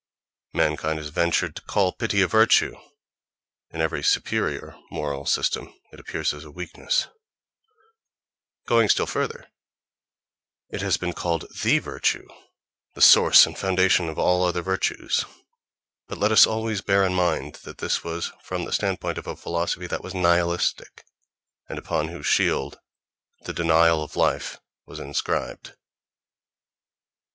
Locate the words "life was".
24.15-24.99